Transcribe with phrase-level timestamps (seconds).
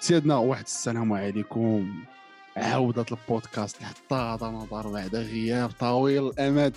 [0.00, 2.04] سيدنا واحد السلام عليكم.
[2.56, 6.76] عودة البودكاست حتى هذا نظر بعد غياب طويل الأمد.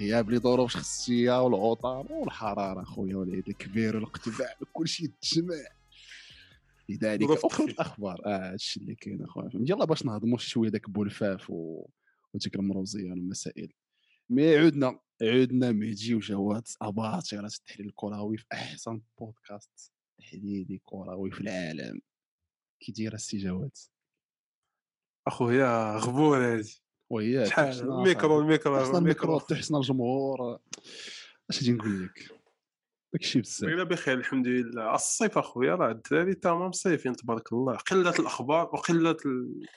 [0.00, 5.54] غياب لظروف شخصية والعطر والحرارة خويا والعيد الكبير والاقتباع وكلشي تجمع.
[6.88, 7.70] لذلك تخفيف.
[7.70, 8.20] الأخبار.
[8.26, 9.50] آه هادشي اللي كاين أخويا.
[9.54, 11.88] يلا باش نهضموا شوية داك بولفاف و...
[12.34, 13.72] وديك المروزية والمسائل.
[14.30, 19.93] مي عدنا عدنا مهدي وجواد أباطرة التحليل الكروي في أحسن بودكاست.
[20.24, 22.00] تحليلي كروي في العالم.
[22.80, 23.76] كي داير السي جواد
[25.26, 26.82] اخويا غبور هادي.
[27.10, 30.58] وهي شحال؟ الميكرو الميكرو احسن الميكرو تحسن الجمهور.
[31.50, 32.30] اش غادي نقول لك؟
[33.12, 33.70] داكشي بزاف.
[33.70, 34.94] الا بخير الحمد لله.
[34.94, 37.76] الصيف أخويا راه الدراري تمام صيفين تبارك الله.
[37.76, 39.16] قلة الأخبار وقلة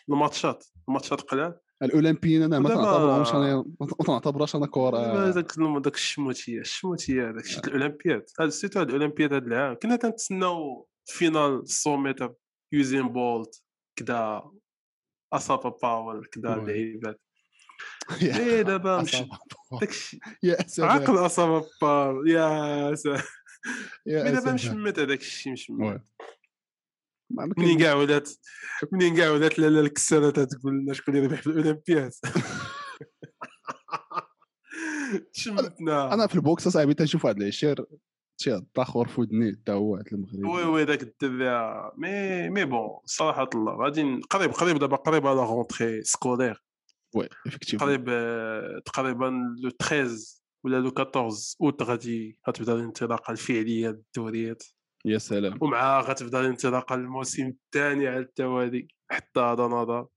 [0.10, 0.66] الماتشات.
[0.88, 1.60] الماتشات قلال.
[1.84, 7.68] الأولمبيين أنا ما تنعتبرهمش أنا ما تنعتبرهاش أنا كره داك داك الشموتية الشموتية هذاك شفت
[7.68, 12.34] الأولمبياد هذا سيتو هاد الأولمبياد هذا العام كنا تنتسناو فينال 100 متر
[12.72, 13.64] يوزين بولت
[13.96, 14.42] كدا
[15.34, 16.54] اسافا باول كدا.
[16.54, 17.22] اللعيبات
[18.22, 19.24] إيه دابا مش.
[19.82, 20.20] داكشي
[20.80, 23.22] عقل اسافا باول يا سلام
[24.06, 24.56] دابا سلام.
[24.56, 26.02] مشمت هذاك الشيء مشمت.
[27.30, 28.30] منين كاع ولات
[28.92, 32.12] منين كاع ولات لاله الكسانه تقول لنا شكون اللي ربح في الأولمبياد؟
[35.32, 36.14] شمتنا.
[36.14, 37.86] أنا في ال boxe أصاحبي تنشوف واحد العشير
[38.38, 40.48] تيضخر في ودني حتى هو واحد المغربي.
[40.48, 45.40] oui oui داك الدرا mais mais bon صراحة الله غادي قريب قريب دابا قريب على
[45.40, 46.64] rentrée scolaire
[47.16, 50.16] oui effectivement قريب آه، تقريبا le 13
[50.64, 54.64] ولا le 14 اوت غادي غتبدا الانطلاقة الفعلية للدوريات
[55.08, 55.58] يا سلام.
[55.62, 60.08] ومعها غتبدا الانطلاقه للموسم الثاني على التوالي حتى هذا نظر.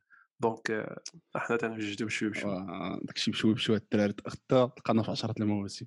[0.40, 1.02] Donc آه،
[1.36, 2.52] إحنا تنوجدوا بشوي بشوي.
[2.52, 5.86] آه، داكشي بشوي بشوي الدراري تاخذتها تلقانا في عشرة المواسم.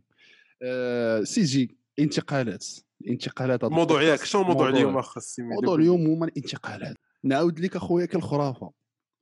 [0.61, 2.65] آه، سي جي انتقالات.
[3.01, 4.79] الانتقالات الموضوع ياك شنو الموضوع موضوع.
[4.79, 6.95] اليوم أخ السيمي موضوع اليوم هما الانتقالات.
[7.23, 8.71] نعاود لك أخويا كالخرافة.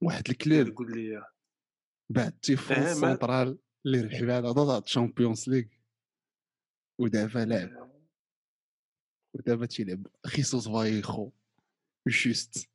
[0.01, 1.23] واحد ال club قول لي
[2.09, 5.65] بعدا défense centrale اللي ربح بها هذا ال Champions League.
[6.99, 7.90] ودابا لعب
[9.33, 11.31] ودابا تيلعب خيسوس فاييخو
[12.07, 12.69] جوست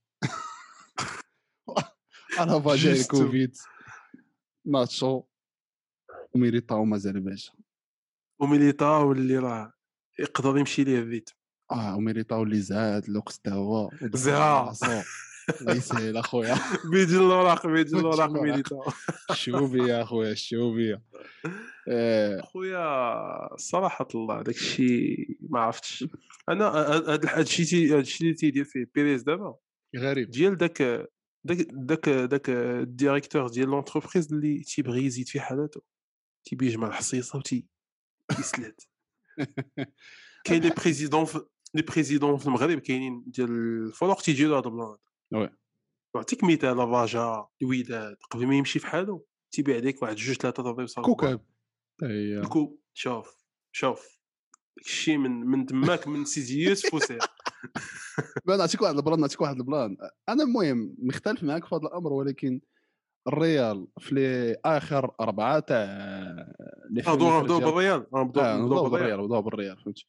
[2.37, 3.17] فاجئ جوستو.
[3.17, 3.57] الكوفيد
[4.67, 5.23] ناتشو
[6.35, 7.53] وميريتاو مازال باشا
[8.41, 9.73] وميليتاو اللي راه
[10.19, 11.35] يقدر يمشي ليه الريتم
[11.73, 13.91] آه وميريتاو اللي زاد لوكس تا هو.
[14.27, 15.03] راسو.
[15.61, 16.57] الله يسهل اخويا
[16.93, 18.43] بيجي الوراق بيجي الوراق الوراق.
[18.43, 18.85] ميليتاو.
[19.31, 21.03] الشوبيه أخويا؟ الشوبيه
[21.89, 26.05] آه، خويا صراحة الله داك الشيء ما عرفتش.
[26.49, 29.57] أنا هاد الشيء هاد الشيء اللي تيدير فيه بيريز دابا.
[29.97, 30.31] غريب.
[30.31, 30.83] ديال داك
[31.45, 35.83] داك داك داك ال directeur ديال l'entreprise اللي تيبغي يزيد في حالته
[36.45, 37.67] تيبي يجمع الحصيصة وتي
[38.39, 38.83] يسلات.
[40.45, 41.27] كاين les présidents
[41.75, 44.97] les présidents في المغرب كاينين ديال الفروق تيجيو هاد ال plan.
[46.17, 50.79] نعطيك مثال الرجاء الوداد قبل ما يمشي في حاله تيبيع عليك واحد جوج ثلاثة تضرب
[50.79, 51.41] وصافي كوكب
[52.03, 53.37] الكو شوف
[53.73, 54.17] شوف
[54.79, 57.19] الشيء من من تماك من سيزيوس فوسير
[58.47, 59.97] بان نعطيك واحد ال plan نعطيك واحد ال plan.
[60.29, 62.61] أنا المهم مختلف معك في هذا الأمر ولكن
[63.29, 65.85] الريال في آخر أربعة تاع
[66.91, 68.07] لي نبداو ديال- بالريال.
[68.15, 69.21] آه، نبداو نبداو نبداو بالريال.
[69.21, 70.07] نبداو بالريال فهمتي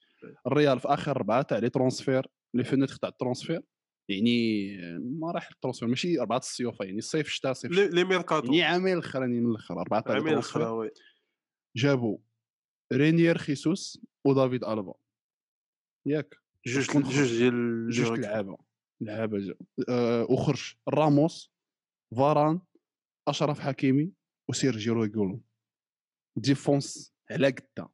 [0.47, 3.61] الريال في آخر أربعة تاع les transferts les fenêtres تاع ال transferts.
[4.09, 8.93] يعني مراحل ال transferts ماشي أربعة الصيوفه يعني صيف شتاء صيف les mercatos يعني عامين
[8.93, 10.91] الاخرانيين من الأخر أربعة عامين الاخرى oui.
[11.75, 12.17] جابوا
[12.93, 14.93] رينيير خيسوس ودافيد ألابا.
[16.05, 16.35] ياك
[16.67, 18.57] جوج جوج ديال جوج لعابة
[19.01, 19.55] لعابة جا
[19.89, 20.73] أه وخرج.
[20.89, 21.51] راموس
[22.17, 22.61] فاران
[23.27, 24.11] أشرف حكيمي
[24.49, 25.41] وسيرجيو ريغيلون
[26.37, 27.87] défense على قدا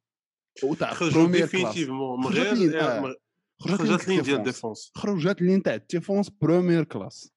[0.64, 3.00] وتاع خرجوا définitivement من غير آه.
[3.00, 3.14] من-
[3.60, 4.54] خرجت خرجت ligne ديال défense.
[4.54, 7.32] défense خرجت ligne تاع ال défense première classe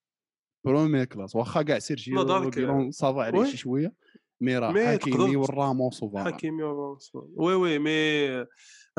[0.65, 3.45] première classe واخا كاع سيرجيو نظرك- ريغيلون ça va عليه.
[3.45, 3.93] شي شوية
[4.41, 7.11] مي راه مي حكيمي والراموس وفاران حكيمي وراموس.
[7.15, 8.27] oui oui mais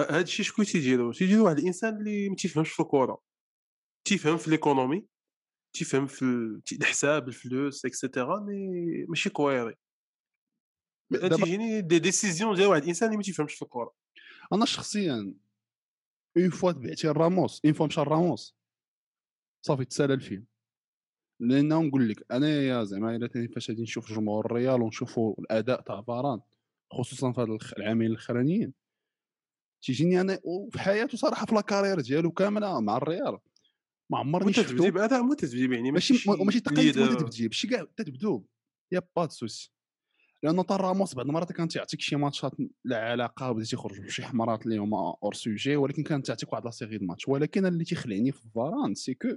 [0.00, 3.22] هاد الشيء شكون تيديرو؟ تيديرو واحد الإنسان اللي ما تيفهمش في الكره
[4.04, 5.06] تيفهم في l'économie
[5.72, 6.24] تيفهم في
[6.72, 8.54] الحساب الفلوس et cetera mais
[9.08, 9.74] ماشي كويري.
[11.12, 13.92] تيجيني دي décision ديال واحد الإنسان اللي ما تيفهمش في الكره
[14.52, 15.34] أنا شخصيا
[16.42, 18.56] une fois تبعتي الراموس une fois مشى الراموس
[19.66, 20.46] صافي تسالى الفيلم.
[21.40, 26.40] لأنه نقول لك انايا زعما إلا فاش غادي نشوف جمهور الريال ونشوفوا الأداء تاع فاران
[26.92, 27.48] خصوصا في هاد
[27.78, 28.72] العامين الأخرانيين.
[29.82, 33.38] تيجيني أنا وفي حياته صراحة في لاكارير ديالو كاملة مع الريال.
[34.10, 34.90] ما عمرني شفتو.
[34.90, 36.42] بأداء مو تبدي يعني ماشي شي ماشي.
[36.42, 36.68] وانت
[37.22, 38.44] تبدي ماشي كاع تبدو
[38.92, 39.72] يا با سوسي
[40.42, 42.52] لأن طار راموس بعض المرات كان تيعطيك شي ماتشات
[42.84, 46.70] لا علاقه وبدا تيخرج بشي حمرات اللي هما اور سوجي ولكن كانت تعطيك واحد لا
[46.70, 49.28] سيغي ماتش ولكن اللي تيخلعني في فاران سي كو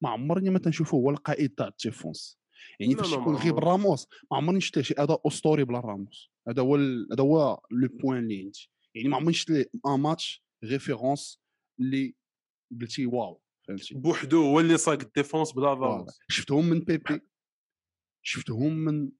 [0.00, 2.38] ما عمرني ما تنشوفه هو القائد تاع ال défense.
[2.80, 3.54] يعني فاش يكون غير.
[3.54, 6.30] راموس ما عمرني شفت شي أداء أسطوري بلا راموس.
[6.48, 8.70] هذا هو هذا هو le point اللي عندي.
[8.94, 9.50] يعني ما عمرني شفت
[9.86, 11.40] un match référence
[11.80, 12.14] اللي
[12.80, 15.74] قلتي واو فهمتي؟ بوحدو هو اللي ساق ال défense بلا.
[15.74, 16.18] راموس.
[16.28, 17.20] شفتهم من بيبي.
[18.22, 19.10] شفتهم من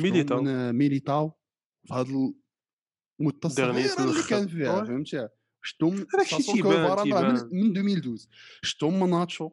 [0.00, 0.42] ميليتاو.
[0.72, 1.32] ميليتاو
[1.88, 2.02] في هذا
[3.20, 3.70] المده الصغيره
[4.02, 4.22] اللي.
[4.30, 4.84] كان فيها.
[4.84, 5.28] فهمتي
[5.62, 6.04] شفتهم
[6.56, 7.34] تيبان- تيبان.
[7.52, 8.28] من, من 2012
[8.62, 9.50] شفتهم من ناتشو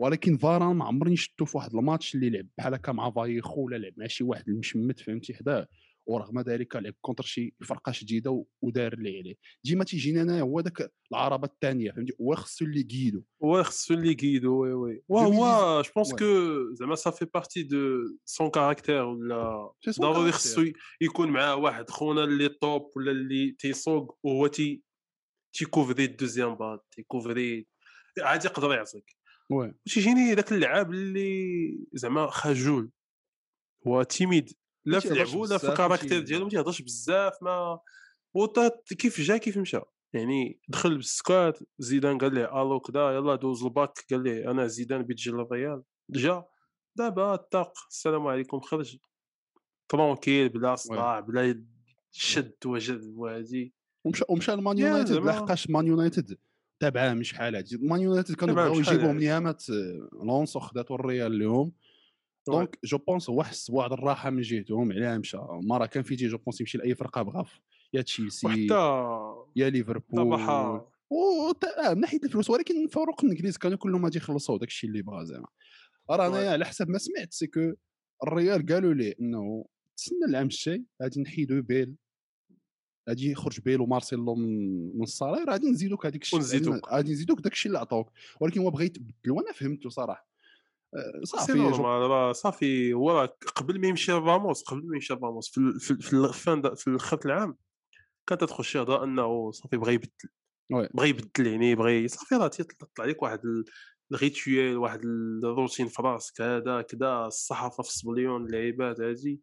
[0.00, 3.76] ولكن فاران ما عمرني شفتو في واحد الماتش اللي لعب بحال هكا مع فاييخو ولا
[3.76, 5.68] لعب مع شي واحد المشمت فهمتي حداه
[6.08, 9.34] ورغم ذلك لعب contre شي فرقة شديدة ودار اللي عليه.
[9.64, 13.24] ديما تيجيني أنا هو داك العربة الثانية فهمتي؟ هو خصو اللي يقيدو.
[13.44, 14.92] Ouais, celui qui oui oui.
[14.92, 16.14] 2010 وهو je pense.
[16.14, 16.24] que
[16.74, 20.32] زعما fait partie de son caractère ولا ضروري.
[20.32, 20.64] خصو
[21.00, 24.82] يكون معاه واحد خونا اللي top ولا اللي تيسوق وهو تي
[25.52, 27.66] تيكوفري ال deuxième balle تيكوفري
[28.20, 29.16] عادي يقدر يعطيك.
[29.50, 32.90] Oui تيجيني داك اللعاب اللي زعما خجول
[33.86, 34.52] هو timide.
[34.88, 37.80] لا في لعبو لا في ال caractère ديالو ما تيهضرش بزاف ما
[38.34, 39.80] وطا كيف جا كيف مشى.
[40.12, 45.02] يعني دخل بالسكواد زيدان قال له ألو كدا يلا دوز الباك قال له أنا زيدان
[45.02, 45.82] بيجي للريال.
[46.10, 46.44] جا.
[46.96, 48.96] دابا طاق السلام عليكم خرج.
[49.88, 51.64] tranquille بلا صداع بلا
[52.10, 53.74] شد وجد وهادي.
[54.04, 56.38] ومشى ومشى لمان يونايتد لحقاش مان يونايتد.
[56.80, 59.26] تابعة من شحال هادي مان يونايتد كانوا بغاو بشحال يجيبوهم هادي.
[59.26, 61.72] نيامات آه، لونسو خداتو الريال لهم
[62.50, 65.38] donc je pense هو حس بواحد الراحة من جهتهم علاه مشى.
[65.62, 67.44] ما راه كان في je pense يمشي لأي فرقة بغا.
[67.92, 68.74] يا تشيلسي وحتى
[69.56, 70.20] يا ليفربول.
[71.10, 71.52] و
[71.88, 75.24] آه، من ناحية الفلوس ولكن الفروق الإنجليز كانوا كلهم غادي يخلصوا داك الشيء اللي بغا
[75.24, 75.46] زعما.
[76.10, 76.26] راه.
[76.26, 77.72] أنايا على حسب ما سمعت c'est que
[78.26, 79.64] الريال قالوا ليه إنه
[79.96, 81.94] تسنى العام الجاي غادي نحيدو بيل.
[83.08, 86.38] غادي يخرج بيل ومارسيلو من من ال salaire غادي نزيدوك هذيك الشيء.
[86.86, 88.12] غادي نزيدوك داك الشيء اللي عطاوك.
[88.40, 90.28] ولكن هو بغى يتبدل وأنا فهمته صراحة.
[91.24, 93.26] صافي جو- normal راه صافي هو راه
[93.56, 96.86] قبل ما يمشي راموس قبل ما يمشي راموس في ال- في ال- في الفان في
[96.88, 97.56] الخط العام
[98.26, 100.10] كانت تدخل شي هضره أنه صافي بغى يبدل.
[100.94, 103.64] بغى يبدل يعني بغى صافي راه تيطلع لك واحد ال-
[104.12, 105.00] الريتويال واحد
[105.44, 109.40] الروتين في راسك هذا كذا الصحافة في السبليون اللعيبات هادي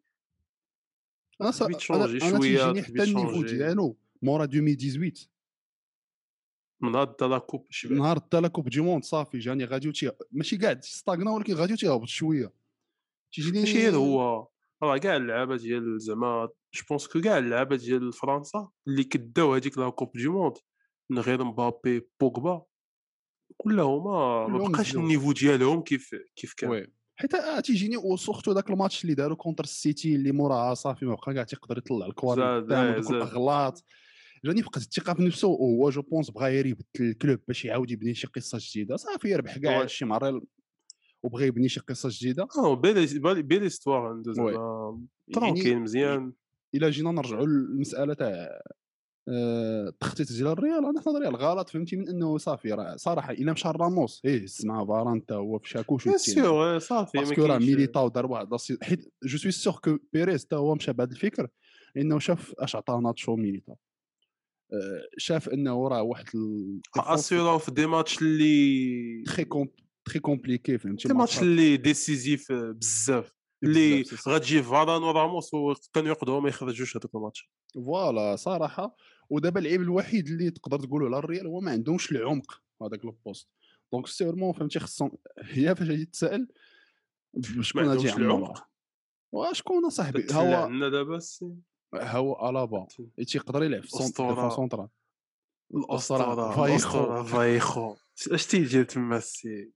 [1.41, 3.57] أنا ص- تبي أنا تشونجي تيجيني تبي حتى النيفو تشونجي.
[3.57, 5.29] ديالو مورا 2018
[6.81, 7.07] من نهار
[8.19, 12.07] حتى لا كوب دي موند صافي جاني غادي تي ماشي قاعد ستاغنا ولكن غادي تيهبط
[12.07, 12.53] شوية
[13.33, 14.47] تيجيني ماشي غير هو
[14.83, 19.77] راه كاع اللعابة ديال زعما je pense que كاع اللعابة ديال فرنسا اللي كداو هذيك
[19.77, 20.57] la coupe du monde
[21.09, 22.65] من غير مبابي بوغبا
[23.57, 24.03] كلهم
[24.51, 24.95] ما بقاش.
[24.95, 29.15] ال niveau ديالهم كيف كيف كان وي حيت آه تيجيني و surtout داك الماتش اللي
[29.15, 32.07] داروا contre السيتي اللي موراها صافي ما بقى كاع تيقدر يطلع
[32.39, 33.11] آه، زاد.
[33.11, 33.83] الاغلاط
[34.45, 38.13] جاني فقد الثقة في نفسه وهو je pense بغا يبدل ال club باش يعاود يبني
[38.13, 38.95] شي قصة جديدة.
[38.95, 40.41] صافي يربح كاع مع الريال
[41.23, 42.47] وبغى يبني شي قصة جديدة.
[42.57, 44.53] آه belle belle belle histoire عنده oui.
[44.53, 45.01] زعما.
[45.33, 46.33] tranquille مزيان.
[46.75, 48.61] إلا جينا نرجعوا للمسألة تاع
[49.29, 53.51] آه، التخطيط ديال الريال أنا في نظري الغلط فهمتي؟ من إنه صافي راه صراحة إلا
[53.51, 57.45] مشى راموس إيه هز مع فاران حتى هو في شاكوش bien sûr صافي parce que
[57.45, 58.47] راه ميليتاو دار واحد
[58.81, 61.47] حيت je suis sûr que بيريز حتى هو مشى بهذا الفكر
[61.95, 63.75] لأنه شاف أش عطاه ناتشو ميليتاو.
[63.75, 63.94] آه،
[65.17, 66.25] شاف إنه راه واحد
[66.97, 69.45] اسيوراو في des matchs اللي très
[70.05, 73.35] très compliqués فهمتي des matchs اللي décisifs بزاف.
[73.63, 74.31] اللي بزاف، صح.
[74.31, 77.51] غتجي فاران وراموس وكانوا يقدروا ما يخرجوش هذوك الماتش.
[77.73, 78.95] voilà صراحة.
[79.29, 83.49] ودابا العيب الوحيد اللي تقدر تقولوا على الريال هو ما عندهمش العمق هذاك ال poste
[83.93, 86.47] donc sûrement فهمتي خصهم هي فاش غادي تسأل
[87.61, 88.67] شكون غادي يعمر العمق.
[89.33, 91.19] وشكون صاحبي؟ تتلع هو عندنا دابا
[92.01, 92.87] هو الابا
[93.27, 94.87] تيقدر يلعب في سونترال
[95.75, 96.51] الأسطورة.
[96.51, 97.23] فايخو.
[97.23, 97.95] فايخو.
[98.31, 99.71] اش تيجي تما السي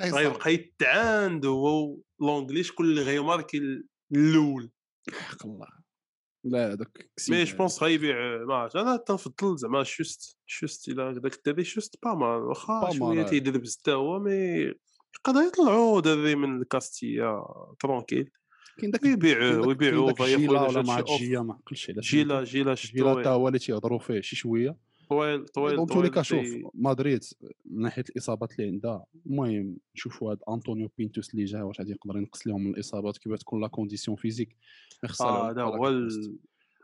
[0.00, 4.70] غيبقى يتعاند هو لونجلي شكون اللي غيماركي الأول.
[5.12, 5.66] حق الله.
[6.44, 11.64] لا هذاك مي جو بونس غيبيع ما أنا تنفضل زعما شوست شوست إلى داك الدري
[11.64, 13.22] شوست با مال واخا شوية.
[13.22, 14.74] تيدربز حتى هو مي
[15.14, 17.44] يقدر يطلعوا دري من الكاستيا
[17.80, 18.30] tranquille.
[18.78, 21.00] كاين داك داك- ويبيعوه جيلا ولا مع.
[21.00, 24.76] جيا ما عقلتش على جيلا جيلا جيلا حتى هو اللي تيهضروا فيه شي شوية.
[25.10, 27.24] طويل طويل donc توليكا شوف مدريد
[27.64, 32.16] من ناحية الإصابات اللي عندها المهم نشوفوا هاد أنطونيو بينتوس اللي جا واش غادي يقدر
[32.18, 34.56] ينقص لهم الإصابات؟ كيف تكون la condition physique؟
[35.20, 35.84] آه هذا هو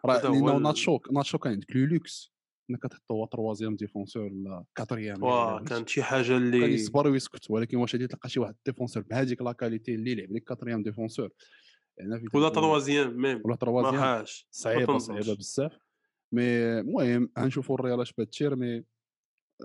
[0.04, 2.32] راه لأنه ناتشو ناتشو كان عندك le luxe
[2.70, 7.50] انك كتحطو هو troisième défenseur ولا quatrième واه كانت شي حاجة كان اللي يصبر ويسكت
[7.50, 11.28] ولكن واش غادي تلقى شي واحد défenseur بهذيك la qualité اللي يلعب لك quatrième défenseur؟
[12.00, 13.36] ولا تكون- troisième même.
[13.36, 15.34] ولا ما troisième صعيبة ما صعيبة.
[15.34, 15.72] بزاف.
[16.32, 16.44] mais
[16.80, 18.56] المهم غنشوفوا الريال اش بتشير.
[18.56, 18.84] mais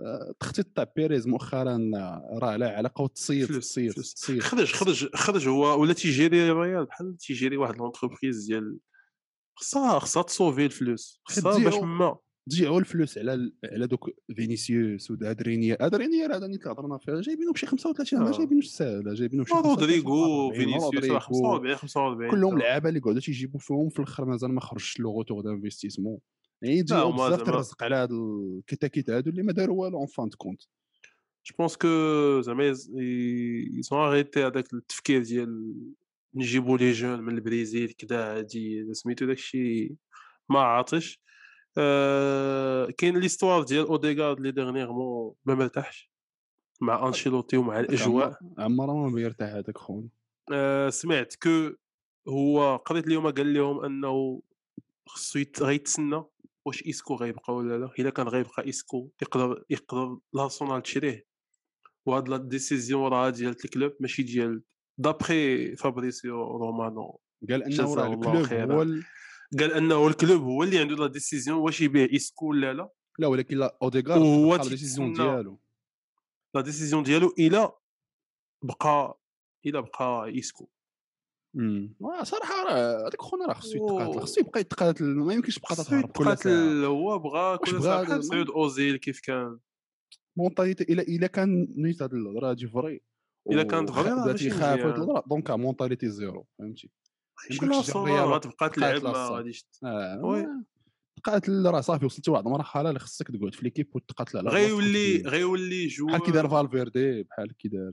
[0.02, 1.90] آه، التخطيط تاع بيريز مؤخرا
[2.42, 4.40] راه لا علاقة وتصيد تصيد تصيد.
[4.42, 8.78] خرج خرج خرج هو ولا تي gérer الريال بحال تي gérer واحد l'entreprise ديال
[9.58, 11.20] خصها خصها تصوفي الفلوس.
[11.24, 11.84] خصها باش تضيعو-
[12.50, 17.66] ما تضيعوا الفلوس على على دوك فينيسيوس ودادرينيا أدرينيا هذا اللي هضرنا فيه جايبينه بشي
[17.66, 18.38] 35 ما آه.
[18.38, 21.20] جايبينوش ساهله جايبينه بشي 35 رودريغو 44 فينيسيوس راه رودريغو.
[21.20, 22.64] 45 45 كلهم تا.
[22.64, 26.18] لعابة اللي قعدوا تيجيبوا فيهم في الآخر مازال ما خرجش le retour d'investissement
[26.62, 30.37] يعني هما بزاف الرزق على هاد الكتاكيت هادو اللي ما داروا والو en fin de
[30.37, 30.62] compte
[31.46, 35.74] je pense que زعما ils ont arrêté هذاك التفكير ديال
[36.34, 39.94] نجيبوا les jeunes من البرازيل كدا هادي سميتو داكشي
[40.48, 41.20] ما عاطش
[41.78, 46.10] آه كاين l'histoire ديال اوديغارد اللي dernièrement ما مرتاحش
[46.80, 50.08] مع أنشيلوتي ومع الإجواء عمره ما بيرتاح هذاك خونا
[50.52, 51.70] آه سمعت que
[52.28, 54.42] هو قريت اليوم قال لهم أنه
[55.06, 56.22] خصو يت- غيتسنى
[56.64, 61.26] واش اسكو غيبقى ولا لا إلا كان غيبقى اسكو يقدر يقدر لارسونال تشريه
[62.06, 64.62] وهاد la décision راه ديال ال club ماشي ديال
[64.98, 68.36] d'après فابريسيو رومانو قال أنه راه ال club.
[68.72, 68.82] هو.
[69.58, 73.26] قال أنه ال club هو اللي عنده la décision واش يبيع اسكو ولا لا لا
[73.26, 75.26] ولكن لا أوديغارد وهو بقى ال décision تيتسنى.
[75.26, 75.60] ديالو
[76.54, 77.72] la décision ديالو الا
[78.62, 79.20] بقى
[79.66, 80.68] الا بقى اسكو
[81.56, 83.76] امم صراحة راه هذاك خونا راه خصو.
[83.76, 88.20] يتقاتل خصو يبقى يتقاتل ما يمكنش تبقى خصو تهرب كل ساعة هو بغا كل ساعة
[88.20, 89.58] مسعود أوزيل كيف كان
[90.36, 93.00] mentalité إلا إلا كان نيت هاد الهضره هادي vrai
[93.50, 94.08] إلا كانت vrai.
[94.10, 96.90] هاد الهضره donc mentalité zéro فهمتي
[97.96, 99.28] الريال غتبقى تلعب ما.
[99.28, 100.64] غاديش آه
[101.16, 105.22] تقاتل راه صافي وصلتي لواحد المرحله اللي خصك تقعد في l'équipe وتقاتل على غيولي.
[105.22, 107.92] غيولي joueur بحال كي دار فالفيردي بحال كي دار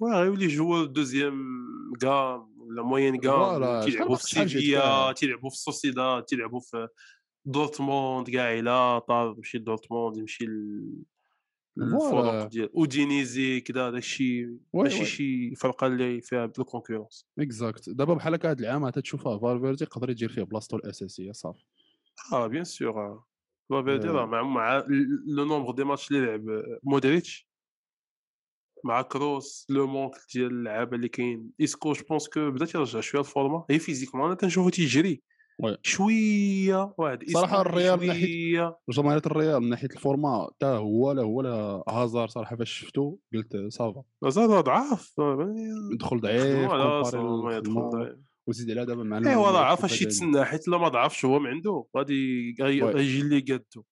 [0.00, 1.62] واه غيولي joueur deuxième
[2.00, 5.12] gamme ولا moyenne gamme تيلعبوا في سيفيا.
[5.12, 6.88] تيلعبوا في السوسيداد تيلعبوا في
[7.44, 11.02] دورتموند كاع إلا طار يمشي لدورتموند يمشي ل-.
[11.78, 15.04] الفرق ديال اودينيزي كذا داكشي وي ماشي.
[15.04, 19.84] شي فرقة اللي فيها بلو كونكورونس اكزاكت دابا بحال هكا هاد العام عاد تشوفها فالفيردي
[19.84, 21.64] يقدر يدير فيه بلاصتو الأساسية صافي
[22.32, 23.22] آه بيان سور
[23.70, 24.12] فالفيردي آه.
[24.12, 24.84] راه مع مع
[25.26, 27.50] لو نومبر دي ماتش اللي لعب مودريتش
[28.84, 33.20] مع كروس لو مونك ديال اللعابه اللي كاين اسكو جو بونس كو بدا تيرجع شوية
[33.20, 35.22] الفورما هي فيزيكمون أنا تنشوفو تيجري.
[35.82, 38.78] شوية واحد صراحة الريال من شوية.
[38.88, 43.56] جماهير الريال من ناحية الفورما حتى هو لا هو لا هازار صراحة فاش شفتو قلت
[43.68, 44.02] صافا.
[44.28, 45.14] زاد ضعاف.
[45.98, 46.70] دخل ضعيف
[48.46, 50.02] وزيد على دابا مع ايوا راه عارف اش.
[50.02, 51.84] يتسنى حيت الا ما ضعفش هو من عنده.
[51.96, 52.56] غادي.
[52.60, 53.84] غيجي اللي قادو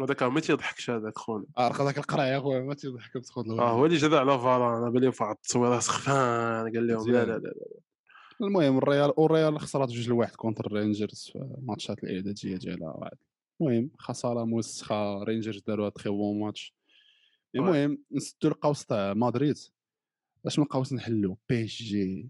[0.00, 1.44] هذاك ما تيضحكش هذاك خونا.
[1.56, 4.90] عارف هذاك القرع يا خويا ما تيضحك تاخذ آه هو اللي جا على فاران أنا
[4.90, 7.54] بالي واحد التصويره سخفان قال لهم لا لا لا.
[8.42, 13.16] المهم الريال والريال خسرات جوج لواحد contre الرينجرز في ماتشات الإعدادية ديالها واحد.
[13.60, 16.74] المهم خسارة موسخة رينجرز داروا très bon match.
[17.54, 19.56] المهم نسدو القوس تاع مدريد.
[20.44, 22.28] باش ما نبقاوش نحلو؟ بي اس جي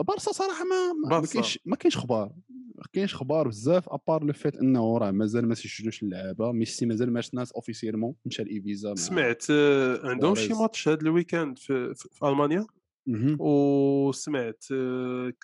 [0.00, 1.26] بارسا صراحة ما ما- ما.
[1.26, 2.32] كاينش ما كاينش أخبار
[2.74, 6.52] ما كاينش أخبار بزاف à part le fait إنه راه مازال ما سجلوش اللعابة.
[6.52, 10.52] ميسي مازال ماش ناس officiellement مشى لايفيزا مع- سمعت آه، عندهم شي.
[10.52, 12.66] ماتش هذا ال week-end في, في, في ألمانيا؟
[13.10, 13.36] مهم.
[13.40, 14.64] وسمعت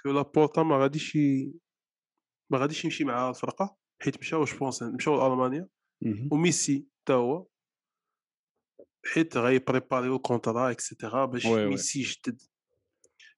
[0.03, 1.19] كو لابورتا ما غاديش
[2.53, 5.69] ما غاديش يمشي مع الفرقة حيت مشاو جو بونس مشاو لألمانيا.
[6.33, 7.47] وميسي حتى هو
[9.13, 11.67] حيت غيبريباريو كونترا اكسيتيرا باش وي.
[11.67, 12.43] ميسي يجدد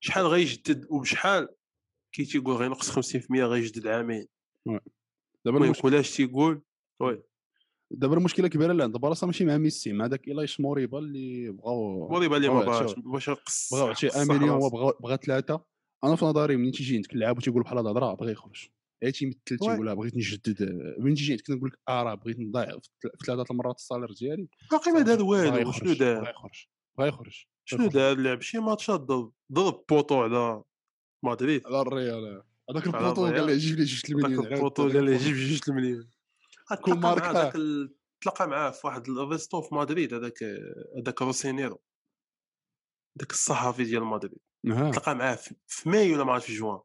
[0.00, 1.48] شحال غيجدد وبشحال
[2.14, 4.26] كي تيقول غينقص 50% غيجدد عامين
[5.44, 6.62] دابا المشكل كلاش تيقول
[7.00, 7.22] وي
[7.90, 12.08] دابا المشكلة الكبيره اللي عند بارسا ماشي مع ميسي مع داك إيلايش موريبا اللي بغاو
[12.08, 15.64] موريبا اللي ما هادشي- باش يقص بغاو شي 1 مليون هو بغا ثلاثة
[16.04, 18.68] أنا في نظري منين تيجي عندك اللاعب وتيقول بحال هذا راه بغا يخرج.
[19.02, 19.38] غير تيمثل.
[19.46, 20.62] تيقول بغيت نجدد.
[20.98, 23.81] منين تيجي عندك نقول لك آه راه بغيت نضيع في ثل- في ثلاثة المرات ال
[23.81, 24.48] salaire ديالي.
[24.70, 26.66] باقي ما دار والو شنو دار؟ بغا يخرج
[26.98, 30.62] بغا يخرج شنو دار لعب شي ماتشات ضرب بوطو على
[31.24, 31.66] مدريد.
[31.66, 32.42] على الريال.
[32.70, 33.24] هذاك البوطو.
[33.26, 36.08] قال له جيب لي جوج المليون البوطو قال لي جيب جوج المليون
[36.70, 37.20] ماركا.
[37.26, 40.38] مع داك ال- تلاقى معاه في واحد ال resto في مدريد هذاك
[40.98, 41.80] هذاك روسينيرو
[43.16, 44.38] داك الصحفي ديال مدريد.
[44.66, 46.80] ها تلاقى معاه في في ماي ولا ما عرفت في جوان.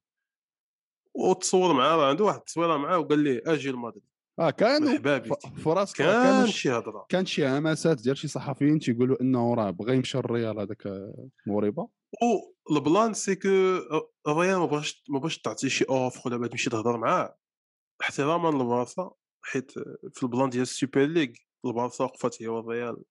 [1.16, 4.04] وتصور معاه راه عنده واحد التصويرة معاه وقال ليه آجي لمدريد.
[4.40, 7.06] آه كانوا مرحبا ف- بك في راسك راه كان شي هضرة.
[7.10, 10.84] كانت شي همسات ديال شي صحفيين تيقولوا إنه راه بغى يمشي الريال هذاك
[11.48, 11.88] موريبا.
[12.70, 13.48] وال plan c'est que
[14.28, 17.38] الريال ما بغاش ما بغاش تعطي شي offre ولا تمشي تهضر معاه.
[18.02, 19.12] احتراما للبارسا.
[19.44, 19.72] حيت
[20.14, 21.28] في البلان ديال السوبر ليغ
[21.66, 23.04] البارسا وقفت هي والريال.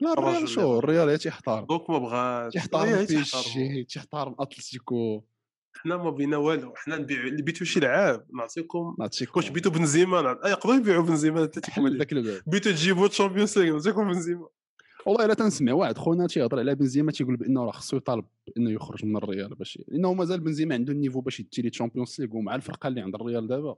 [0.00, 1.64] لا الريال شو الريال تيحترم.
[1.64, 3.54] دونك ما بغاش تيحترم الريال بي تيحترمو.
[3.54, 5.24] جي تيحترم اتلتيكو
[5.76, 9.32] حنا ما بينا والو حنا نبيعوا اللي بيتو شي لعاب نعطيكم نعطيكم.
[9.36, 11.88] واش بيتو بنزيما يقدروا يبيعوا بنزيما اتلتيكو
[12.46, 14.48] بيتو تجيبوا تشامبيونز ليغ نعطيكم بنزيما.
[15.06, 18.24] والله إلا تنسمع واحد خونا تيهضر على بنزيما تيقول بأنه راه خصو يطالب
[18.56, 22.36] انه يخرج من الريال باش لأنه مازال بنزيما عنده النيفو باش يدي لي تشامبيونز ليغ
[22.36, 23.76] ومع الفرقة اللي عند الريال دابا.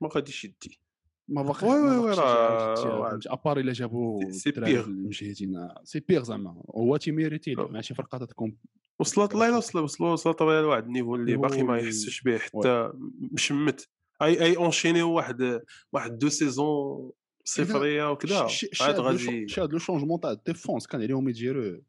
[0.00, 0.80] ما غاديش يدي.
[1.28, 4.84] ما باقي وي وي وي راه ابار إلا جابوا سي بيغ.
[4.84, 6.62] المجهدين سي بيغ زعما.
[6.76, 7.68] هو تيميريتي أه.
[7.68, 8.56] مع شي فرقة تكون
[8.98, 12.92] وصلت الله الا وصل وصلوا وصلت لواحد النيفو اللي باقي ما يحسش به حتى
[13.32, 13.88] مشمت.
[14.22, 15.60] اي أي اونشيني واحد
[15.92, 17.10] واحد دو سيزون
[17.44, 18.48] صفرية وكذا
[18.80, 20.86] عاد غادي شاد لو شونجمون تاع الديفونس.
[20.86, 21.80] كان عليهم يديروا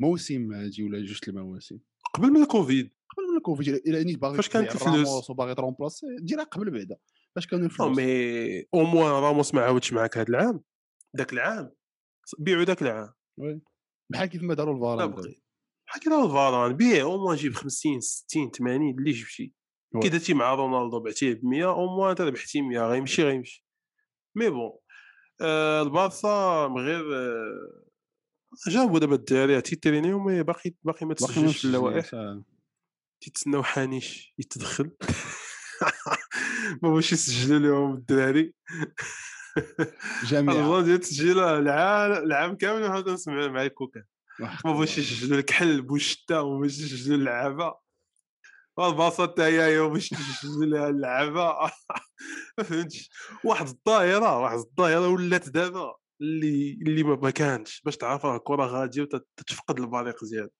[0.00, 1.78] موسم هادي ولا جوج المواسم.
[2.14, 2.90] قبل من الكوفيد.
[3.16, 6.70] قبل من الكوفيد إلى أني باغي فاش كانت الفلوس؟ راموس وباغي ت remplacer ديرها قبل
[6.70, 6.96] بعدا.
[7.34, 10.60] فاش كانوا نو الفلوس؟ mais au moins راموس ما عاودش معاك هذا العام؟
[11.16, 11.70] ذاك العام؟
[12.38, 13.12] بيعوا ذاك العام.
[14.10, 15.10] بحال كيف ما داروا الفاران
[15.86, 19.54] بحال كي دار الفاران بيع au moins جيب 50 60 80 اللي جبتي.
[20.02, 23.66] كي درتي مع رونالدو بعتيه ب 100 au moins أنت ربحتي 100 غيمشي غيمشي.
[24.36, 24.72] mais bon
[25.40, 27.84] آه البارسا من غير آه
[28.68, 32.44] جابوا دابا الدراري تيترينيو مي باقي باقي ما تسجلش في اللوائح آه.
[33.20, 34.90] تيتسناو حانيش يتدخل.
[36.82, 38.54] ما باش يسجلوا لهم الدراري.
[40.24, 40.54] جميع.
[40.54, 44.04] البلان ديال التسجيل العام العام كامل وحنا نسمع مع الكوكا
[44.40, 47.74] واحد ما باش يسجلوا الكحل والشتا وما باش يسجلوا اللعابه
[48.76, 51.70] والباصه حتى هي باش تسجلوا لها اللعابه
[52.58, 53.10] ما فهمتش؟
[53.44, 58.66] واحد الظاهره واحد الظاهره ولات دابا اللي اللي ما ما كانش باش تعرف راه الكرة
[58.66, 60.50] غاديه وتتفقد البريق ديالها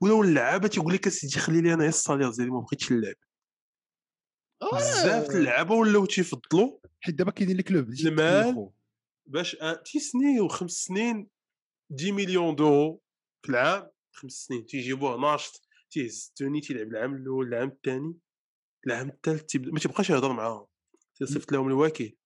[0.00, 3.14] ولاو اللعابة تيقول لك أسيدي خلي لي أنا ال salaire ديالي ما بغيتش نلعب.
[4.72, 8.70] بزاف د اللعابة ولاو تيفضلوا حيت دابا كاينين ال club المال.
[9.26, 11.28] باش تيسني وخمس سنين
[11.98, 13.00] 10 مليون دورو
[13.42, 13.90] في العام.
[14.12, 18.14] خمس سنين تيجيبوه ناشط تيهز توني تيلعب العام الأول العام الثاني
[18.86, 20.66] العام الثالث ما تيبقاش يهضر معاهم.
[21.18, 22.16] تيصيفط لهم الوكيل.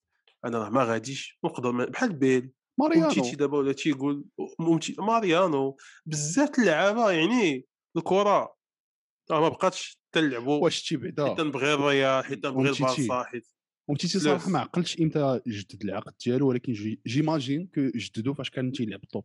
[0.44, 1.38] أنا راه ما غاديش.
[1.42, 2.50] ونقدر ما- بحال بيل.
[2.78, 4.24] ماريانو ومتيتي دابا ولا تيقول
[4.98, 8.22] ماريانو بزاف اللعابه يعني الكره
[9.30, 12.70] راه ما بقاتش تلعبوا واش شتي بعدا حيت نبغي الريال حيت نبغي.
[12.70, 13.48] البارسا حيت
[13.88, 14.18] ومتيتي.
[14.18, 19.00] صراحة ما عقلتش إمتى جدد العقد ديالو ولكن j'i- j'imagine que جددو فاش كان تيلعب
[19.12, 19.24] top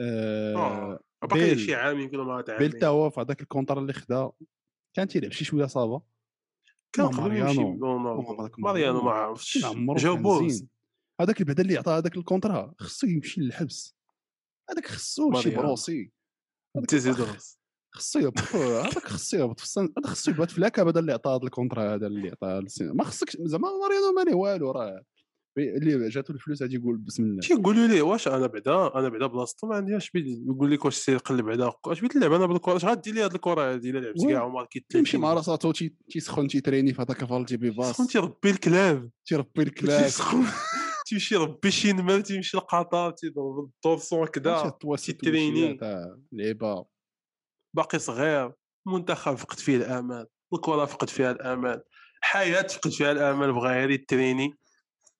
[0.00, 1.58] آه باقي بيل.
[1.60, 4.30] شي عام يمكن ما بيل عامين تا هو في هذاك ال contrat اللي خدا
[4.96, 6.02] كان تيلعب شي شوية ça va
[6.92, 7.76] كان ماريانو.
[8.58, 9.10] ماريانو ما.
[9.10, 9.86] عرفتش كان
[11.20, 13.96] هذاك بعدا اللي عطاه هذاك ال contrat خصو يمشي للحبس.
[14.70, 15.50] هذاك خصو شي.
[15.50, 16.10] procès.
[16.88, 17.58] تيزيدوس
[17.94, 21.12] خصو يهبط هذاك خصو يهبط في السن هذا خصو يبات في la cave ديال اللي
[21.12, 25.02] عطاه هذا ال contrat هذا اللي عطاه ما خصكش زعما ماريانو مالي والو راه
[25.58, 27.40] اللي جاتو الفلوس غادي يقول بسم الله.
[27.40, 31.16] تيقولوا لي واش أنا بعدا أنا بعدا بلاصتو ما عنديش بيد يقول لك واش سير
[31.18, 34.26] قلب بعدا اش بغيت نلعب أنا بالكره اش غادي لي هاد الكره هادي؟ الا لعبت.
[34.28, 38.06] كاع و marqué تيمشي مع راساتو تي- تيسخن تيتريني في هذاك فالتي بي باس سخون
[38.06, 39.10] تيربي الكلاب.
[39.26, 40.02] تيربي الكلاب.
[40.02, 40.44] تيسخن
[41.06, 45.78] تيمشي يربي شي نمر تيمشي لقطار تيضرب الدورسون كدا تيتريني.
[46.32, 46.86] لعيبه
[47.74, 48.52] باقي صغير
[48.86, 51.82] منتخب فقد فيه الامال الكرة فقد فيها الامال
[52.20, 54.54] حياة فقد فيها الامال بغا غير يتريني.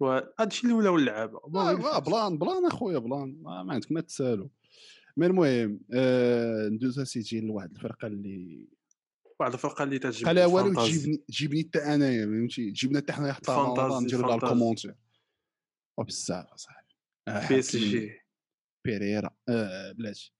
[0.00, 1.40] وهذا الشيء اللي ولاو اللعابه
[2.00, 3.42] بلان بلان أخويا بلان.
[3.42, 4.50] ما ما عندك ما تسالو.
[5.16, 8.68] مي المهم آه ندوز اسيدي لواحد الفرقة اللي
[9.40, 10.86] واحد الفرقة اللي تعجبني قالها والو.
[10.86, 13.52] تجيبني تجيبني حتى أنايا فهمتي؟ تجيبنا حتى حنايا حتى
[14.02, 14.34] نديرو لها.
[14.34, 14.94] ال commentaire
[15.98, 16.94] وبزاف اصاحبي
[17.28, 18.20] آه، PSG.
[18.86, 19.30] بيريرا.
[19.48, 20.32] آه بلاتي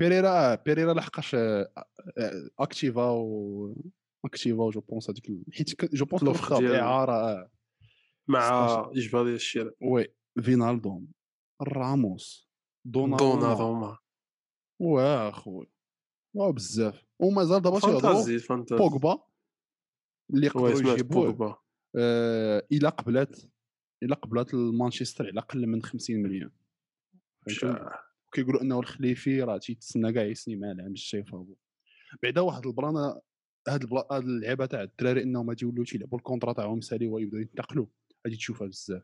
[0.00, 1.72] بيريرا آه، بيريرا لحقاش آه،
[2.18, 3.74] آه، أكتيفا و
[4.24, 7.50] أكتيفا je pense هذيك حيت je pense ديال- اعاره
[8.28, 8.98] مع 16.
[8.98, 9.74] إجباري الشراء.
[9.82, 11.12] oui فينالدوم
[11.62, 12.48] راموس
[12.86, 13.40] دوناروما.
[13.40, 13.98] دوناروما.
[14.80, 15.70] واخوي
[16.36, 17.04] واو بزاف.
[17.20, 19.24] ومازال دابا تيهضروا بوغبا
[20.34, 21.56] اللي يجيبوه بوغبا.
[22.72, 23.36] إلا قبلات.
[24.02, 26.50] إلا قبلات مانشستر على أقل من 50 مليون؟
[28.32, 30.94] كيقولوا إنه الخليفي راه تيتسنى كاع يسني مع العام
[31.26, 31.56] فابو
[32.22, 33.20] بعدا واحد ال plan هاد.
[33.68, 37.86] هاد اللعيبة تاع الدراري إنهم غادي يوليو تيلعبوا ال contrat تاعهم سالي ويبداو ينتقلوا.
[38.26, 39.02] غادي تشوفها بزاف.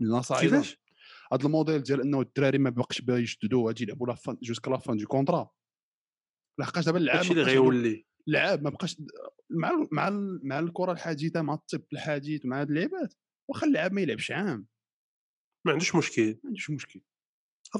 [0.00, 0.78] لأن صعيبه كيفاش؟
[1.32, 4.78] هاد الموديل ديال إنه الدراري ما باقش باغي يجددوا غادي يلعبوا la fin jusqu'à la
[4.78, 5.50] fin du contrat.
[6.60, 8.06] لحقاش دابا اللعاب هادشي ما اللي بقاش غيولي.
[8.28, 8.96] اللعاب ما بقاش
[9.50, 13.14] مع ال- مع ال- مع الكرة الحديثة مع الطب الحديث مع هاد اللعبات
[13.48, 14.66] واخا اللعاب ما يلعبش عام.
[15.64, 16.26] ما عندوش مشكل.
[16.26, 17.00] ما عندوش مشكل.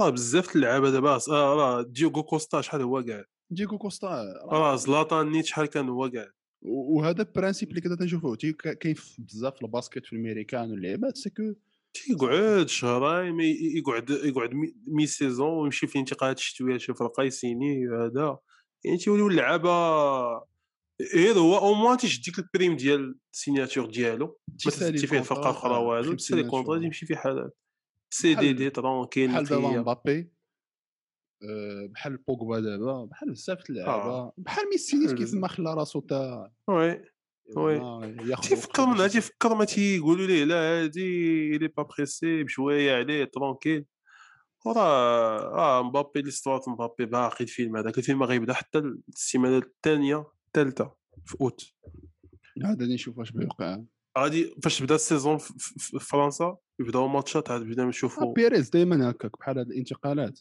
[0.00, 5.30] راه بزاف اللعابه دابا آه، راه ديوغو كوستا شحال هو كاع ديغو كوستا راه زلاتان
[5.30, 6.30] نيت شحال كان هو كاع
[6.62, 11.54] وهذا ال principe اللي كنا تنشوفوه كاين بزاف في ال basket في الأمريكان واللعبات سكو
[11.94, 17.88] تيقعد شهرين ما ي- يقعد يقعد mi- mi-saison ويمشي في الانتقالات الشتويه شي فرقه يسيني
[17.88, 18.38] هذا
[18.84, 19.70] يعني تيوليو اللعابة
[21.14, 25.50] غير هو au moins تيشد ديك ال prime ديال ال signature ديالو ما فيه الفرقه
[25.50, 26.44] أخرى والو تسالي.
[26.44, 27.56] contrat يمشي في حالات
[28.10, 30.32] CDD tranquille بحال دابا مبابي
[31.92, 34.32] بحال بوجبا دابا بحال بزاف اللعابه.
[34.36, 37.02] بحال ميسي كيف ما خلى راسو تا oui
[37.56, 38.36] oui.
[38.42, 43.84] تيفكر منها تيفكر ما تيقولوا ليه لا هادي لي pas pressé بشويه عليه tranquille
[44.66, 48.78] وراه راه مبابي l'histoire مبابي باقي الفيلم هذاك الفيلم غيبدا حتى
[49.08, 51.72] السيمانه الثانية الثالثه في اوت
[52.64, 53.82] هذا اللي نشوف واش بيوقع.
[54.18, 59.10] غادي فاش تبدا ال saison في- فرنسا يبداو ماتشات عاد بدنا آه، نشوفوا بيريز دائما
[59.10, 60.40] هكاك بحال هاد الانتقالات.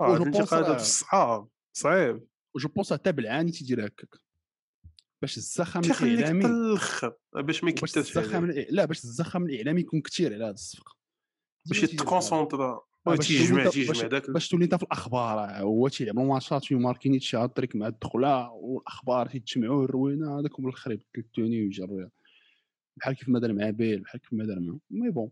[0.00, 2.26] آه، وجو هاد الانتقالات صعاب صعيب.
[2.54, 4.20] وجو بونس حتى بالعاني تيدير هكاك
[5.22, 10.44] باش الزخم الاعلامي الآخر باش ما الزخم الإع- لا باش الزخم الإعلامي يكون كثير على
[10.44, 10.96] هذه الصفقة.
[11.66, 11.82] باش.
[11.82, 12.70] يتكونسونطرا.
[12.72, 12.85] آه،
[13.38, 16.74] تيجمع انت- تيجمع باش- داك باش تولي انت في الأخبار آه، هو تيلعب ماتشات في
[16.74, 22.08] ماركينيت شي هاتريك مع الدخلة والأخبار تيتجمعوا الروينة هذاك هو الخريب التوني ويجري
[22.96, 25.30] بحال كيف ما دار مع بيل بحال كيف ما دار مع مي بون.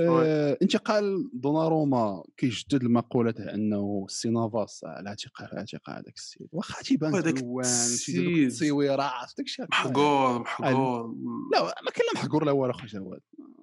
[0.00, 6.48] آه انتقال دوناروما كيجدد المقولة تاع أنه السي نافاس على اعتقال على اعتقال هذاك السيد.
[6.52, 7.12] واخا تيبان
[7.60, 8.38] السيد.
[8.38, 11.14] التصويرات داك الشيء محقور محقور.
[11.52, 13.20] لا ما كاين لا محقور لا والو أخويا جواد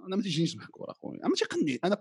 [0.08, 1.20] أنا ما تيجينيش محقور أخويا.
[1.28, 1.96] ما تيقنعني أنا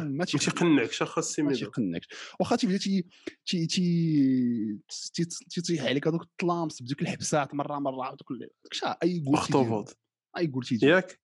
[0.00, 2.08] ما تيقنعكش اخا السي ما تيقنعكش
[2.40, 3.06] واخا تيبدا تي
[3.46, 4.78] تي تي
[5.14, 9.34] تي- تيطيح عليك هذوك الطلامس بديك الحبسات مرة مرة ودوك ال- داك الشيء أي قول
[9.34, 9.96] اختوفوت
[10.36, 11.21] أي قول تيجي ياك؟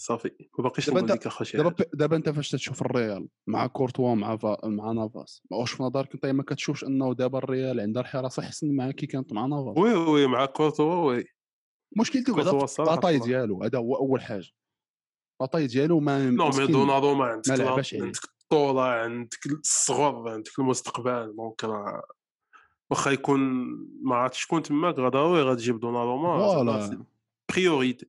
[0.00, 0.30] صافي.
[0.58, 4.14] ما باقيش دابا نقول لك اخا شي دابا دابا انت فاش تشوف الريال مع كورتوا
[4.14, 8.42] مع فا مع نافاس واش في نظرك انت ما كتشوفش انه دابا الريال عندها الحراسه
[8.42, 11.24] احسن مع كي كانت مع نافاس؟ oui oui مع كورتوا oui.
[11.96, 13.16] مشكلته طلع.
[13.16, 14.50] ديالو هذا هو أول حاجة.
[15.42, 16.72] ال taille ديالو ما non mais مسكين.
[16.72, 17.60] دوناروما عندك.
[17.60, 21.36] عندك الطولة عندك الصغر عندك المستقبل.
[21.36, 22.02] donc راه
[22.90, 23.40] واخا يكون
[24.02, 27.04] ما عرفتش شكون تماك ضروري غتجيب دوناروما voilà.
[27.52, 28.06] priorité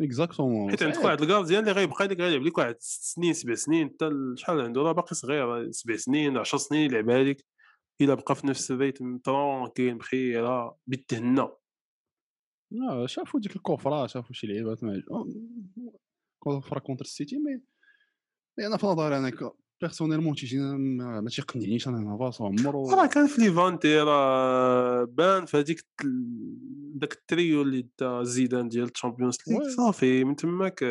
[0.00, 3.54] exactement حيت عندك واحد ال gardien اللي غيبقى لك غيلعب لك واحد ست سنين سبع
[3.54, 7.44] سنين حتى ال- شحال عنده؟ راه باقي صغير سبع سنين 10 سنين يلعبها لك
[8.00, 11.48] إلا بقى في نفس ال rythme tranquille بخير بالتهنى.
[12.70, 15.02] لا شافوا ديك الكفره شافوا شي لعيبات ما
[16.44, 17.60] كفره contre السيتي mais
[18.66, 19.30] أنا في نظري أنا
[19.80, 20.76] personnellement تيجينا
[21.20, 25.86] ما تيقنعنيش أنا نافاس عمرو راه كان في ليفانتي راه بان في هذيك
[26.94, 29.76] داك التريو اللي دا زيدان ديال الشامبيونز ليغ.
[29.76, 30.84] صافي من تماك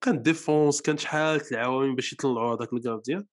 [0.00, 3.26] كان défense كانت شحال العوامل باش يطلعوا هذاك ال gardien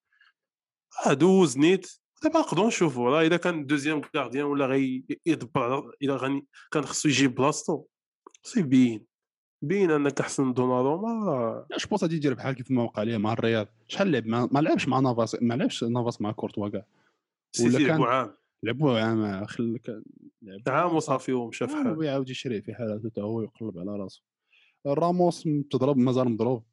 [1.11, 1.91] دوز نيت
[2.23, 7.09] دابا نقدروا نشوفوا راه اذا كان deuxième gardien ولا غي يدبر اذا غني كان خصو
[7.09, 7.83] يجيب بلاصتو.
[8.43, 9.05] خصو يبين
[9.63, 11.65] بين أنك احسن دوناروما.
[11.79, 14.87] je pense غادي يدير بحال كيف ما وقع ليه مع الرياض شحال لعب ما لعبش
[14.87, 16.85] مع نافاس ما لعبش نافاس مع كورتوا كاع.
[17.61, 18.33] ولا كان- لعبوا عام.
[18.63, 20.03] لعبوا عام خل كان-
[20.41, 21.97] لعبوا عام وصافي ومشى في آه، حال.
[21.97, 24.21] ويعاود يشري في حالاته حتى هو يقلب على راسو
[24.87, 26.63] راموس تضرب مازال مضروب.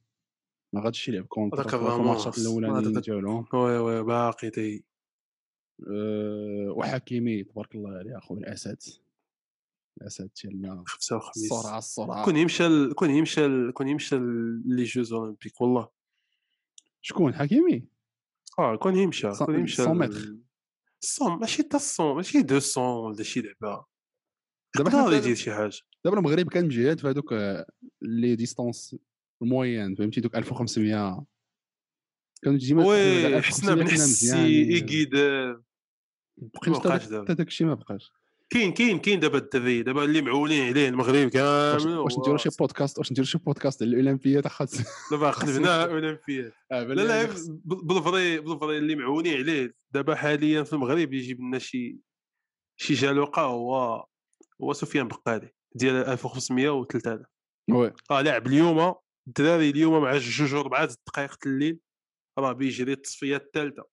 [0.73, 1.61] ما غاديش يلعب contre.
[1.61, 4.85] هذاك راموس، الأولانيين هذاك- ديالهم oui oui باقي تي
[5.91, 8.79] أه وحكيمي تبارك الله عليه اخويا الأسد.
[10.01, 11.53] الاسد ديالنا خمسة وخميس.
[11.53, 14.17] السرعه السرعه كون يمشى كون يمشى كون يمشى
[14.67, 15.89] les Jeux Olympiques والله.
[17.01, 17.89] شكون؟ حكيمي؟
[18.59, 20.37] آه كون يمشى كون يمشى 100 ل- متر.
[21.21, 23.85] 100 ماشي تا 100 ماشي 200 ولا شي لعبه
[24.77, 25.79] دابا حنا يدير شي حاجة.
[26.05, 27.67] دابا المغرب كان مجهد في هذوك آه،
[28.03, 28.97] les distances
[29.43, 31.27] ال moyennes فهمتي؟ دوك 1500
[32.43, 34.37] كانوا ديما oui حسناء بنحسي
[34.75, 35.63] ايكيد دابا.
[36.91, 38.13] حتى داك الشيء ما بقاش
[38.51, 42.99] كاين كاين كاين دابا الدري دابا اللي معولين عليه المغرب كامل واش نديرو شي بودكاست
[42.99, 44.77] واش نديرو شي بودكاست على الأولمبياد؟ خاص
[45.11, 46.53] دابا قلبنا أولمبياد.
[46.71, 47.25] لا لا
[47.65, 49.75] بال- بال vrai بال vrai اللي معولين عليه.
[49.91, 51.99] دابا حاليا في المغرب يجيب لنا شي
[52.77, 54.05] شي جالوقة هو
[54.63, 57.27] هو سفيان بقالي ديال 1500 و 3000
[57.71, 57.93] oui.
[58.11, 58.95] آه لاعب اليوم
[59.27, 61.79] الدراري اليوم مع جوج اربعه دقائق الليل
[62.39, 63.85] راه بيجري التصفية الثالثة.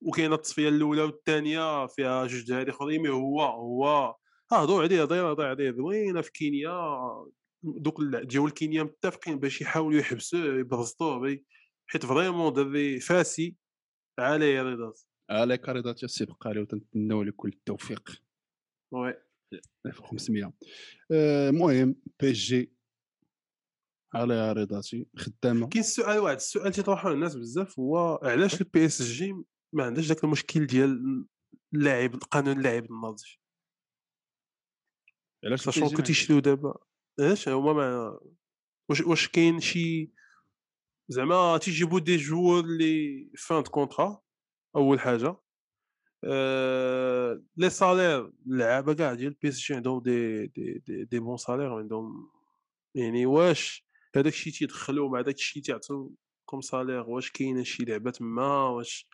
[0.00, 4.16] وكاينة التصفية الأولى والثانية فيها جوج دراري آخرين mais هو هو آه
[4.52, 6.72] هضروا عليه هضروا هضروا عليه زوينه في كينيا؟
[7.62, 11.38] دوك ال- ديال كينيا متفقين باش يحاولوا يحبسوه يبرزطوه
[11.86, 13.56] حيت vraiment دري فاسي
[14.18, 18.22] عليه رضاز عليك رضا السبق عليه وتنتمنوا لك كل التوفيق.
[18.92, 19.14] oui.
[19.86, 20.52] 1500
[21.12, 22.72] آه، المهم PSG
[24.14, 25.68] على رضاتي خدامة.
[25.68, 29.34] كاين السؤال واحد السؤال تيطرحوه الناس بزاف هو علاش ال PSG
[29.72, 31.24] ما عندهاش داك المشكل ديال
[31.74, 33.34] اللعب قانون اللعب النظيف.
[35.44, 36.74] علاش sachant que تيشريو دابا؟
[37.20, 38.20] علاش؟ هما ما
[38.90, 40.12] واش واش كاين شي
[41.08, 44.22] زعما تيجيبوا des joueurs اللي fin de contrat
[44.76, 45.36] أول حاجة.
[46.24, 52.30] آه، les salaires اللعابة كاع ديال PSG عندهم des des des, des bons salaires عندهم.
[52.94, 58.10] يعني واش هذاك الشيء تيدخلوا مع داك الشيء تيعطيو comme salaire واش كاينة شي لعبه
[58.10, 59.08] تما واش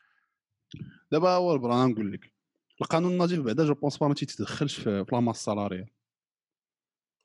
[1.13, 2.33] دابا هو البرا نقول لك
[2.81, 5.87] القانون النظيف بعدا je pense pas ما تيتدخلش في la masse salariale.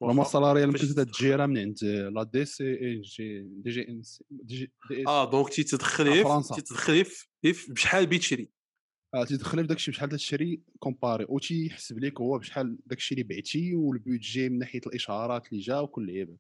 [0.02, 3.88] لا ماس سالاريال فاش ممكن تجيرها من عند لا دي سي إي جي دي جي
[3.90, 6.24] إن سي دي جي دي آه دونك تيتدخل
[6.56, 7.06] تيتدخل
[7.44, 8.50] بشحال بيتشري
[9.14, 13.76] آه تيدخل في داكشي بشحال تشري كومباري و تيحسب لك هو بشحال داكشي اللي بعتي
[13.76, 16.38] والبيدجي من ناحية الاشهارات اللي جا وكل لعيبة.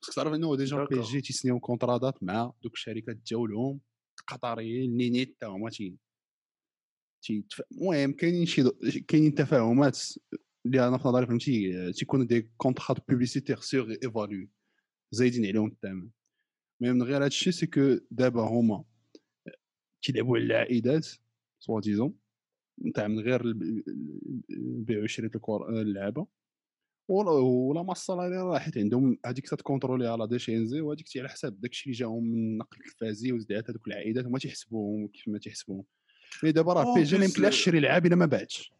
[0.00, 1.06] خصك تعرف إنه ديجا بي إس.
[1.06, 3.80] جي تيسنيو كونترادات مع دوك الشركات ديالهم
[4.20, 5.70] القطريين نينيت تا هما
[7.72, 8.78] المهم كاينين شي دو-
[9.08, 9.98] كاينين تفاهمات
[10.66, 14.50] اللي أنا في نظري فهمتي؟ تيكونوا des contrats publicitaires surévalués
[15.10, 16.08] زايدين عليهم الثمن
[16.80, 18.84] mais من غير هادشي c'est que دابا هما
[20.02, 21.06] كيلعبوا على العائدات
[21.60, 22.14] soi-disant
[22.86, 23.82] نتاع من غير الب-
[24.50, 25.32] البيع وشريت
[25.68, 26.26] اللعابه
[27.08, 31.60] ولا ولا ما ال salaire راه حيت عندهم هذيك تكونترولي على DNCG وهذيك على حساب
[31.60, 35.84] داكشي اللي جاهم من النقل التلفازي وزدات هذوك العائدات هما تيحسبوهم كيف ما تيحسبوهم.
[36.42, 38.72] مي دابا راه بي جي ما يمكنلاش تشري لعاب إلا ما باعتش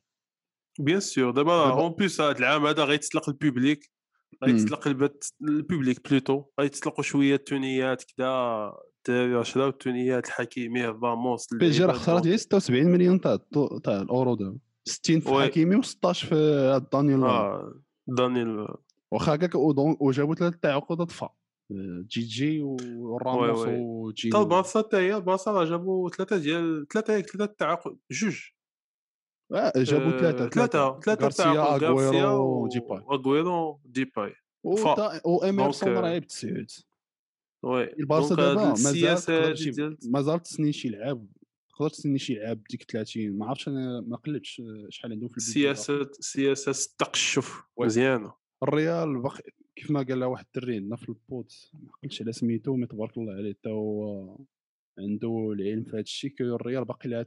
[0.78, 3.90] بيان سور دابا اون بليس هذا العام هذا غيتطلق البوبليك
[4.44, 8.72] غيتطلق البت البوبليك بلوتو غيتطلقوا شوية التونيات كذا
[9.08, 13.38] الدراري شراو التونيات الحكيمي فاموس بي جي راه خسرات غير 76 مليون تاع
[13.84, 15.44] تاع الأورو دابا 60 في وي.
[15.44, 16.34] حكيمي و16 في
[16.74, 17.24] هاد دانيال.
[17.24, 17.74] آه
[18.06, 18.68] دانيال
[19.10, 19.54] واخا هكاك
[20.00, 21.28] وجابوا ثلاث تعاقدات فا
[22.08, 23.78] جي جي وراموس وي.
[23.80, 28.40] وجي حتى البارسا حتى هي البارسا راه جابوا ثلاثة ديال ثلاثة ياك ثلاثة تعاقد جوج.
[29.52, 31.00] آه، جابوا آه، ثلاثة ثلاثة.
[31.00, 32.98] ثلاثة غارسيا أغويرو و ديباي.
[32.98, 34.34] أغويرو ديباي.
[35.24, 36.70] واميرسون donc، راه عيب تسعود
[37.62, 37.92] oui.
[37.92, 41.26] البارسا دابا مازال السياسة مازال تسني شي لعاب
[41.70, 45.38] تقدر تسني شي لعاب ديك 30 ما عرفتش أنا ما قلتش آه، شحال عندهم في
[45.38, 47.62] ال budget سياسة سياسة التقشف.
[47.80, 48.32] مزيانة.
[48.62, 49.42] الريال باقي
[49.80, 53.32] كيف ما قال واحد الدري عندنا في البوت ما قلتش على سميتو mais تبارك الله
[53.32, 54.38] عليه حتى هو
[54.98, 57.26] عنده العلم في هذا الشيء que الريال باقي لها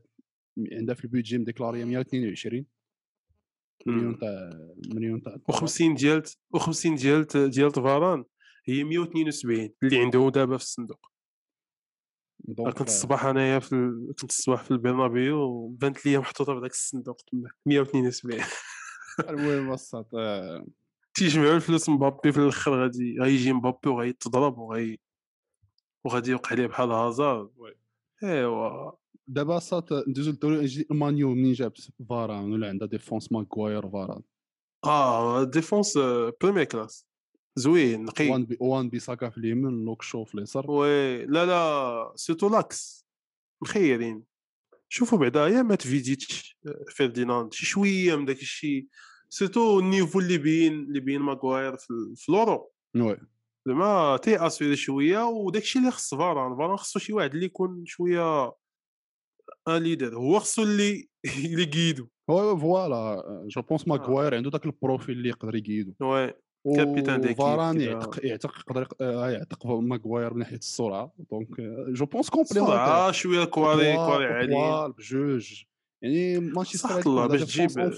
[0.72, 2.66] عندها في ال budget مديكلارية 122
[3.88, 4.52] مليون تاع
[4.96, 6.24] مليون تاع و50 ديال
[6.58, 8.26] و50 ديال ديال فاران
[8.66, 11.12] هي 172 اللي عنده دابا في الصندوق.
[12.78, 14.14] كنت الصباح أنايا في ال...
[14.20, 18.40] كنت الصباح في البرنابيو وبانت لي محطوطة في ذاك الصندوق تما 172
[19.30, 20.66] المهم الصاط آه،
[21.14, 25.00] تيجمعوا الفلوس مبابي في الأخر غادي غيجي مبابي وغيتضرب وغي
[26.06, 27.50] وغادي يوقع ليه بحال هازار
[28.24, 28.92] إيوا.
[29.28, 34.22] دابا صات ندوزو للدوري الانجليزي المانيو منين جابت فاران ولا عندها défense ماكواير فاران؟
[34.86, 35.98] آه défense
[36.42, 37.08] première classe
[37.56, 38.30] زوين نقي.
[38.30, 40.72] وان بي وان بيساكا في اليمين لوك شو في اليسار.
[40.72, 41.26] oui.
[41.26, 43.06] لا لا surtout l'axe.
[43.62, 44.24] مخيرين.
[44.90, 47.54] شوفوا بعدا يامات فيديتش آه، فيرديناند.
[47.54, 48.88] شي شوية من داك الشيء
[49.38, 53.18] surtout ال niveau اللي بين اللي بين ماغواير في, ال- في l'euro oui
[53.68, 57.84] زعما تي assurer شوية وداك الشيء اللي خص فاران فاران خصو شي واحد اللي يكون
[57.86, 58.52] شوية
[59.68, 61.08] un leader هو خصو اللي
[61.46, 65.94] اللي يقيدو oui voilà je pense ماكواير عنده داك ال profil اللي يقدر يقيدو.
[66.02, 66.34] وي
[66.76, 67.92] كابيتان ديكيب وفاران كده.
[67.92, 71.48] يعتق يعتق يقدر يق- يعتق ماكواير من ناحيه السرعه donc
[71.90, 75.64] je pense complémentaires صراحة شوية كواري كواري عاليين بجوج
[76.04, 77.94] يعني مانشستر صح الله باش تجيب-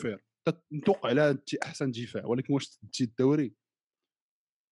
[0.47, 0.62] أونفير.
[0.62, 3.53] تت- نتوقع على تي- أحسن دفاع ولكن واش تجي الدوري؟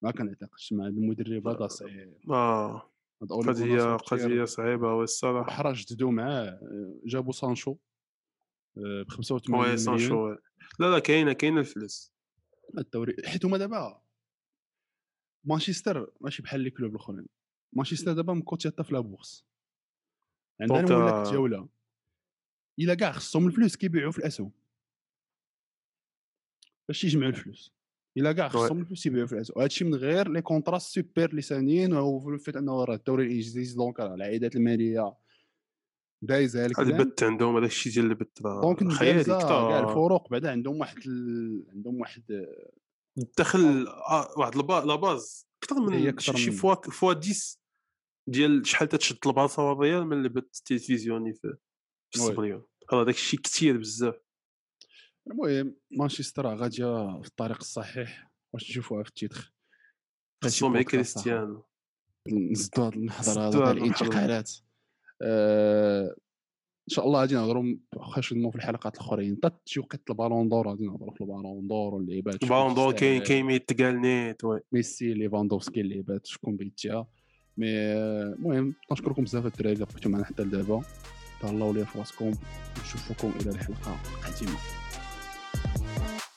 [0.03, 2.31] ما كنعتقدش مع المدرب هذا صعيب.
[2.31, 2.89] آه
[3.29, 6.59] قضية قضية صعيبة والصراحه بحرا جددوا معاه
[7.05, 7.77] جابوا سانشو
[8.77, 9.77] ب 85 oui مليون.
[9.77, 10.29] سانشو.
[10.79, 12.13] لا لا كاينة كاينة الفلوس.
[12.77, 14.01] الدوري حيت هما دابا
[15.45, 17.27] مانشستر ماشي بحال لي كلوب الأخرين.
[17.73, 19.45] مانشستر دابا مكوتي حتى في لابورس
[20.61, 21.69] عندنا آه، لك جوله
[22.79, 24.51] إلا كاع خصهم الفلوس كيبيعوا في الأسهم.
[26.87, 27.73] باش يجمعوا الفلوس.
[28.17, 31.93] إلا كاع خصهم الفلوس يبيعوا في الاسهم هادشي من غير لي كونطرا سوبر اللي سانيين
[31.93, 35.13] وهو فيت أنه راه الدوري الإنجليزي دونك راه العائدات المالية
[36.21, 40.79] دايزة هذا الكلام البت عندهم هذاك الشيء ديال البت دونك خيالي كاع الفروق بعدا عندهم
[40.79, 41.63] واحد ال...
[41.73, 42.45] عندهم واحد
[43.17, 47.59] الدخل آه، واحد لا باز أكثر من شي فوا فوا 10
[48.27, 51.53] ديال شحال تتشد البلاصه والريال من اللي بت تيليفزيوني في.
[52.15, 54.15] السبليون راه داك الشيء كثير بزاف.
[55.27, 59.53] المهم مانشستر راه غادية في الطريق الصحيح واش نشوفوها في التيتر؟
[60.43, 61.63] خصهم غير كريستيانو
[62.29, 63.71] نزدوا هاد المحضر هذا.
[63.71, 64.51] الانتقالات.
[65.21, 66.15] آه،
[66.89, 69.37] إن شاء الله غادي نهضروا واخا شنو في الحلقات الأخرين.
[69.43, 73.23] حتى تجي وقت البالون دور غادي نهضروا في البالون دور واللعيبات البالون دور كاين.
[73.23, 74.59] كاين ميت تقال نيت وي.
[74.71, 77.07] ميسي ليفاندوفسكي اللعيبات شكون بيتيها
[77.57, 80.83] مي آه، المهم نشكركم بزاف الدراري اللي بقيتوا معنا حتى لدابا
[81.41, 82.31] تهلاو ليا في راسكم
[82.81, 84.82] نشوفكم إلى الحلقة القادمة.
[85.99, 86.32] Bye.